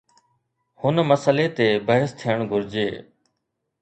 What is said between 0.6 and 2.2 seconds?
هن مسئلي تي بحث